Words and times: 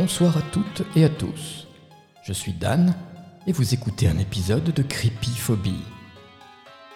Bonsoir 0.00 0.36
à 0.36 0.42
toutes 0.42 0.84
et 0.94 1.02
à 1.02 1.08
tous. 1.08 1.66
Je 2.22 2.32
suis 2.32 2.52
Dan 2.52 2.94
et 3.48 3.52
vous 3.52 3.74
écoutez 3.74 4.06
un 4.06 4.16
épisode 4.18 4.62
de 4.62 4.82
Creepyphobie. 4.84 5.82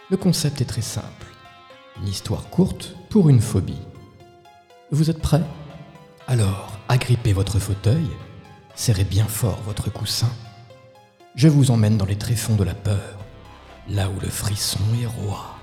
Le 0.08 0.16
concept 0.16 0.60
est 0.60 0.66
très 0.66 0.82
simple. 0.82 1.26
Une 2.00 2.06
histoire 2.06 2.48
courte 2.48 2.94
pour 3.10 3.28
une 3.28 3.40
phobie. 3.40 3.82
Vous 4.92 5.10
êtes 5.10 5.20
prêts? 5.20 5.42
Alors, 6.28 6.78
agrippez 6.88 7.32
votre 7.32 7.58
fauteuil, 7.58 8.06
serrez 8.76 9.02
bien 9.02 9.26
fort 9.26 9.58
votre 9.62 9.90
coussin. 9.90 10.30
Je 11.34 11.48
vous 11.48 11.72
emmène 11.72 11.98
dans 11.98 12.06
les 12.06 12.18
tréfonds 12.18 12.54
de 12.54 12.62
la 12.62 12.74
peur, 12.74 13.18
là 13.88 14.10
où 14.10 14.20
le 14.20 14.28
frisson 14.28 14.78
est 15.02 15.06
roi. 15.06 15.56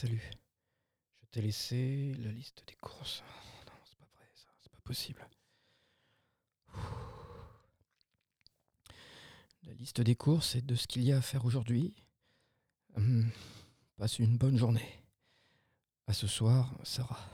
Salut. 0.00 0.30
Je 1.22 1.26
t'ai 1.26 1.42
laissé 1.42 2.14
la 2.20 2.30
liste 2.30 2.62
des 2.68 2.76
courses. 2.76 3.24
Non, 3.66 3.72
c'est 3.84 3.98
pas 3.98 4.06
vrai, 4.14 4.30
ça. 4.32 4.46
C'est 4.62 4.70
pas 4.70 4.80
possible. 4.84 5.28
La 9.64 9.72
liste 9.72 10.00
des 10.00 10.14
courses 10.14 10.54
et 10.54 10.62
de 10.62 10.76
ce 10.76 10.86
qu'il 10.86 11.02
y 11.02 11.12
a 11.12 11.16
à 11.16 11.20
faire 11.20 11.44
aujourd'hui. 11.44 11.96
Hum, 12.94 13.28
passe 13.96 14.20
une 14.20 14.38
bonne 14.38 14.56
journée. 14.56 14.88
À 16.06 16.12
ce 16.12 16.28
soir, 16.28 16.72
Sarah. 16.84 17.28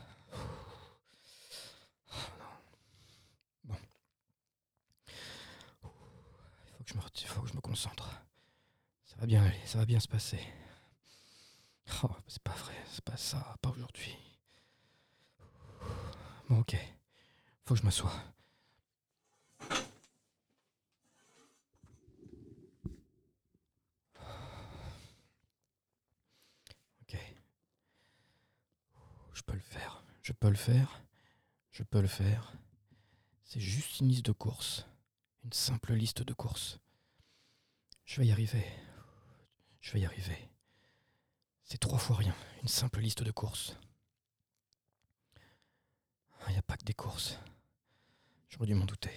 Bon. 3.65 3.77
Je 6.87 6.95
me, 6.95 7.03
il 7.21 7.27
faut 7.27 7.43
que 7.43 7.49
je 7.51 7.55
me 7.57 7.61
concentre. 7.61 8.09
Ça 9.05 9.17
va 9.17 9.27
bien 9.27 9.45
aller, 9.45 9.61
ça 9.67 9.77
va 9.77 9.85
bien 9.85 10.01
se 10.01 10.09
passer. 10.09 10.41
Oh, 12.03 12.11
c'est 12.27 12.43
pas 12.43 12.53
vrai, 12.53 12.75
c'est 12.91 13.05
pas 13.05 13.17
ça, 13.17 13.57
pas 13.63 13.71
aujourd'hui. 13.71 14.17
Bon, 16.49 16.59
ok. 16.61 16.77
Faut 17.65 17.75
que 17.75 17.81
je 17.81 17.85
m'assoie. 17.85 18.13
Ok. 27.03 27.17
Je 29.33 29.43
peux 29.43 29.55
le 29.55 29.61
faire. 29.61 30.03
Je 30.23 30.33
peux 30.33 30.49
le 30.49 30.57
faire. 30.57 31.03
Je 31.71 31.83
peux 31.83 32.01
le 32.01 32.09
faire. 32.09 32.53
C'est 33.45 33.61
juste 33.61 34.01
une 34.01 34.09
liste 34.09 34.27
de 34.27 34.33
courses. 34.33 34.87
Une 35.45 35.53
simple 35.53 35.93
liste 35.95 36.23
de 36.23 36.33
courses. 36.35 36.81
Je 38.05 38.21
vais 38.21 38.27
y 38.27 38.33
arriver. 38.33 38.65
Je 39.81 39.93
vais 39.93 40.01
y 40.01 40.07
arriver. 40.07 40.54
C'est 41.65 41.79
trois 41.79 41.99
fois 41.99 42.17
rien, 42.17 42.35
une 42.63 42.69
simple 42.69 43.01
liste 43.01 43.23
de 43.23 43.31
courses. 43.31 43.77
Il 46.49 46.53
n'y 46.53 46.59
a 46.59 46.63
pas 46.63 46.77
que 46.77 46.85
des 46.85 46.93
courses. 46.95 47.39
J'aurais 48.51 48.67
dû 48.67 48.75
m'en 48.75 48.85
douter. 48.85 49.11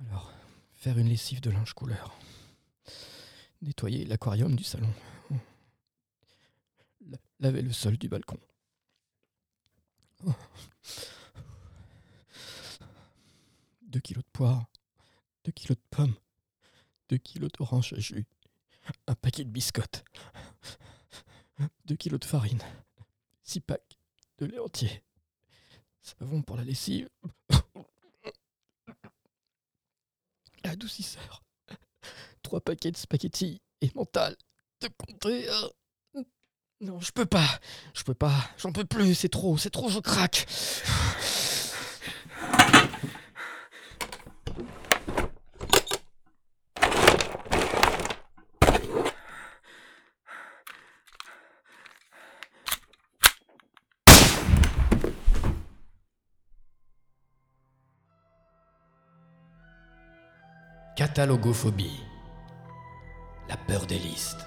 Alors, 0.00 0.32
faire 0.74 0.98
une 0.98 1.08
lessive 1.08 1.40
de 1.40 1.50
linge 1.50 1.72
couleur. 1.72 2.18
Nettoyer 3.62 4.04
l'aquarium 4.04 4.54
du 4.56 4.64
salon. 4.64 4.92
La- 7.06 7.18
Laver 7.40 7.62
le 7.62 7.72
sol 7.72 7.96
du 7.96 8.08
balcon. 8.08 8.38
Deux 13.82 14.00
kilos 14.00 14.24
de 14.24 14.30
poires. 14.32 14.66
Deux 15.44 15.52
kilos 15.52 15.76
de 15.78 15.82
pommes. 15.90 16.14
Deux 17.08 17.18
kilos 17.18 17.50
d'oranges 17.52 17.92
à 17.94 17.98
jus. 18.00 18.26
Un 19.06 19.14
paquet 19.14 19.44
de 19.44 19.50
biscottes. 19.50 20.04
2 21.86 21.96
kilos 21.96 22.20
de 22.20 22.24
farine, 22.24 22.62
6 23.44 23.60
packs 23.60 23.98
de 24.38 24.46
lait 24.46 24.58
entier, 24.58 25.02
savon 26.00 26.42
pour 26.42 26.56
la 26.56 26.64
lessive, 26.64 27.08
adoucisseur, 30.64 31.42
3 32.42 32.60
paquets 32.60 32.90
de 32.90 32.96
spaghettis 32.96 33.60
et 33.80 33.90
mental 33.94 34.36
de 34.80 34.88
comté. 34.88 35.48
euh. 35.48 35.68
Non, 36.80 37.00
je 37.00 37.10
peux 37.10 37.26
pas, 37.26 37.58
je 37.94 38.04
peux 38.04 38.14
pas, 38.14 38.50
j'en 38.58 38.70
peux 38.70 38.84
plus, 38.84 39.14
c'est 39.16 39.28
trop, 39.28 39.58
c'est 39.58 39.70
trop, 39.70 39.88
je 39.88 39.98
craque. 39.98 40.46
Catalogophobie. 60.98 62.00
La 63.48 63.56
peur 63.56 63.86
des 63.86 64.00
listes. 64.00 64.44